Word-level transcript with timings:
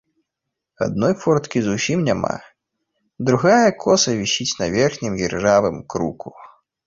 Адной 0.85 1.11
форткі 1.23 1.59
зусім 1.65 1.99
няма, 2.07 2.31
другая 3.29 3.69
коса 3.83 4.11
вісіць 4.21 4.57
на 4.61 4.65
верхнім 4.79 5.13
іржавым 5.27 5.77
круку. 5.95 6.29